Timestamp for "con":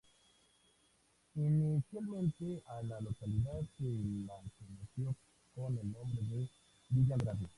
5.53-5.77